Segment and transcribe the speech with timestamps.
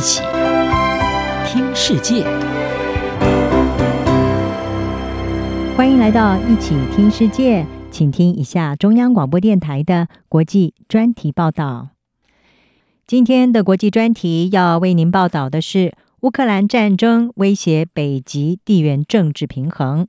[0.00, 0.22] 一起
[1.44, 2.24] 听世界，
[5.76, 11.90] 欢迎来到一起听世界，请听一下中央广播电台的国际专题报道。
[13.06, 20.08] 今天的国际专题要为您报道的是乌克兰战争威胁北极地缘政治平衡。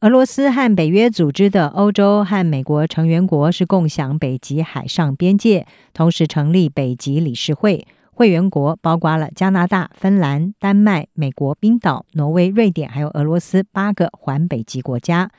[0.00, 7.86] 俄罗斯和北约组织的欧洲和美国成员国是共享北极海上边界，同时成立北极理事会。
[8.16, 15.30] 会员国包括了加拿大、芬兰、丹麦、美国、冰岛、挪威、瑞典，还有俄罗斯八个环北极国家。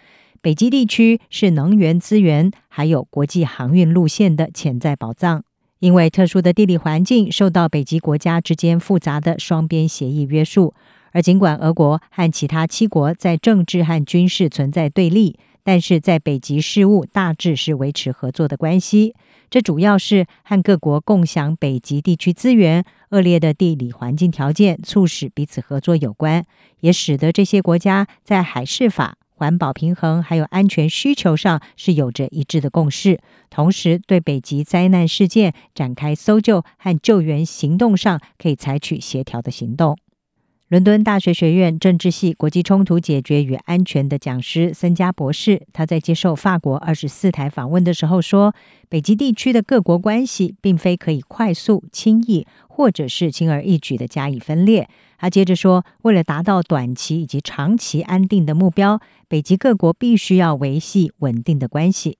[0.43, 5.43] 北极地区是能源资源还有国际航运路线的潜在宝藏。
[5.79, 10.73] 因为特殊的地理环境，受到北极国家之间复杂的双边协议约束。
[11.11, 19.15] 而尽管俄国和其他七国在政治和军事存在对立，但是在北极事务大致是维持合作的关系。
[19.49, 26.45] 这主要是和各国共享北极地区资源、恶劣的地理环境条件促使彼此合作有关，
[26.81, 33.21] 也使得这些国家在海事法、环保平衡还有安全需求上是有着一致的共识。
[33.51, 39.95] 同时，对北极灾难事件展开搜救和救援行动上，可以采取协调的行动。
[40.69, 48.53] 伦敦大学学院政治系国际冲突解决与安全的讲师森加博士，他在接受法国二十四台访问的时候说
[48.89, 62.17] ：“北极地区的各国关系并非可以快速、轻易或者是轻而易举地加以分裂。”他接着说：“为了达到短期以及长期安定的目标，北极各国必须要维系稳定的关系。”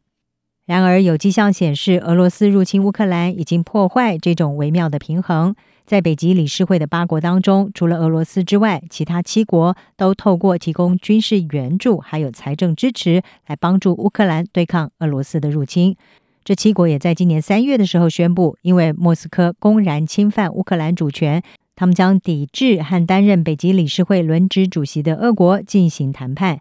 [0.66, 5.54] 然而，有迹象显示，俄罗斯入侵乌克兰已经破坏这种微妙的平衡。
[5.88, 15.96] 在北极理事会的八国当中，除了俄罗斯之外，其他七国都透过提供军事援助还有财政支持来帮助乌克兰对抗俄罗斯的入侵。
[16.44, 21.42] 这七国也在今年三月的时候宣布，因为莫斯科公然侵犯乌克兰主权，
[21.74, 26.60] 他们将抵制和担任北极理事会轮值主席的俄国进行谈判。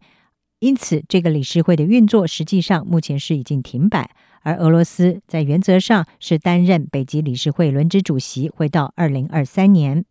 [0.58, 10.04] 因此，这个理事会的运作实际上目前是已经停摆，而俄罗斯在原则上是担任北极理事会轮值主席，会到二零二三年。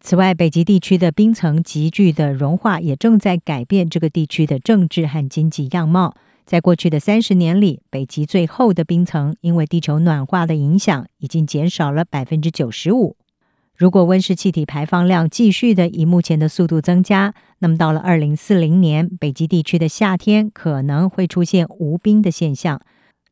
[0.00, 6.14] 此外，北极地区的冰层急剧的融化也正在改变这个地区的政治和经济样貌。
[6.44, 13.16] 在过去的三十年里，北极最厚的冰层因为地球暖化的影响，已经减少了百分之九十五。
[13.76, 22.80] 如果温室气体排放量继续的以目前的速度增加，那么到了二零四零年，北极地区的夏天可能会出现无冰的现象。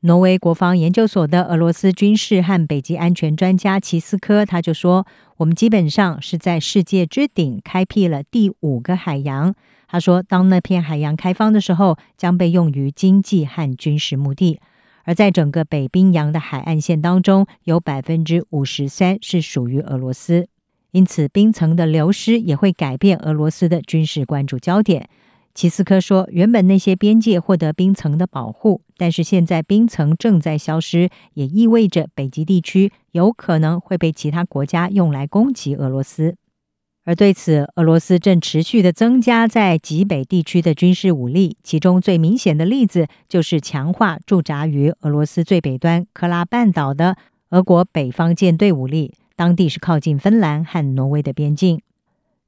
[0.01, 5.07] 挪威国防研究所的俄罗斯军事和北极安全专家齐斯科他就说
[5.37, 9.55] ：“我们基本上是在世界之顶开辟了第五个海洋。”
[9.87, 14.59] 他说：“当那片海洋开放的时候，将被用于经济和军事目的。”
[15.11, 20.47] 而在整个北冰洋的海岸线当中，有百分之五十三是属于俄罗斯，
[20.93, 25.09] 因此冰层的流失也会改变俄罗斯的军事关注焦点。
[25.53, 36.37] 齐斯科说，原本那些边界获得冰层的保护，但是现在冰层正在消失，也意味着北极地区有可能会被其他国家用来攻击俄罗斯。
[37.05, 47.17] 而对此，俄罗斯正持续的增加在极北地区的军事武力，其中最明显的例子就是强化驻扎于俄罗斯最北端科拉半岛的
[47.51, 51.81] 俄国北方舰队武力，当地是靠近芬兰和挪威的边境。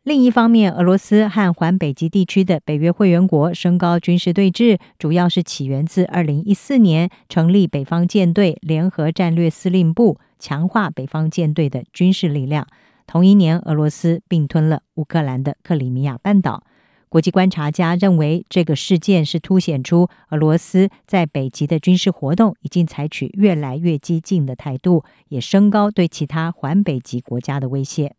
[0.04, 12.66] 另一方面，俄罗斯和环北极地区的北约会员国升高军事对峙，主要是起源自二零一四年成立北方舰队联合战略司令部，强化北方舰队的军事力量。
[13.06, 16.64] 同一年，俄罗斯并吞了乌克兰的克里米亚半岛。
[17.08, 28.14] 国际观察家认为，这个事件是凸显出俄罗斯在北极的军事活动已经采取越来越激进的态度，也升高对其他环北极国家的威胁。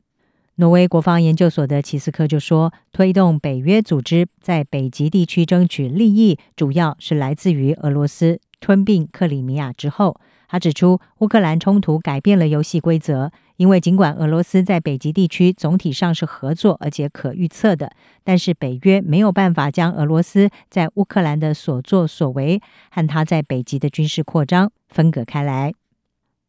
[0.58, 13.32] 挪威国防研究所的齐斯科就说：“推动北约组织在北极地区争取利益，主要是来自于俄罗斯吞并克里米亚之后。”他指出，乌克兰冲突改变了游戏规则。
[13.64, 22.62] 因为尽管俄罗斯在北极地区总体上是合作而且可预测的，但是北约没有办法将俄罗斯在乌克兰的所作所为
[22.92, 25.74] 和他在北极的军事扩张分隔开来。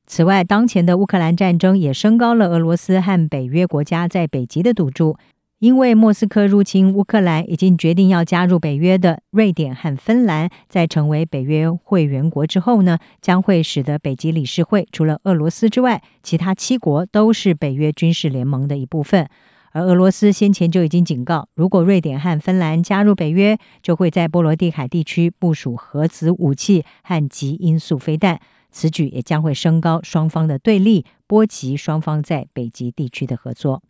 [0.09, 5.17] 此外，当前的乌克兰战争也升高了俄罗斯和北约国家在北极的赌注。
[5.61, 19.27] 因为莫斯科入侵乌克兰，已经决定要加入北约的瑞典和芬兰，在成为北约会员国之后呢，将会使得北极理事会除了俄罗斯之外，其他七国都是北约军事联盟的一部分。
[19.73, 28.39] 而俄罗斯先前就已经警告，如果瑞典和芬兰加入北约，就会在波罗的海地区部署核子武器和极音速飞弹。
[28.71, 33.83] 此举也将会升高双方的对立，波及双方在北极地区的合作。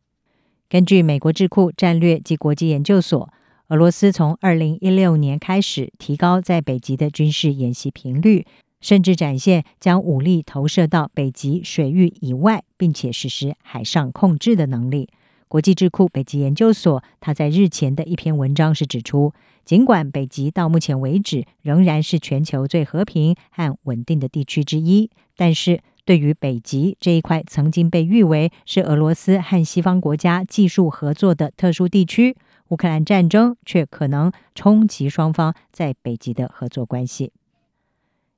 [0.68, 3.32] 根据美国智库战略及国际研究所，
[3.68, 8.46] 俄罗斯从二零一六年开始提高在北极的军事演习频率，
[8.80, 15.08] 甚至展现将武力投射到北极水域以外，并且实施海上控制的能力。
[15.46, 19.32] 国际智库北极研究所他在日前的一篇文章是指出，
[19.64, 32.36] 尽管北极到目前为止仍然是全球最和平和稳定的地区之一，但是对于北极这一块曾经被誉为是俄罗斯和西方国家技术合作的特殊地区。
[32.68, 37.32] 乌克兰战争却可能冲击双方在北极的合作关系。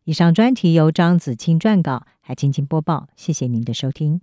[0.04, 3.08] 以上专题由张子清撰稿，还请播报。
[3.16, 4.20] 谢谢您的收听。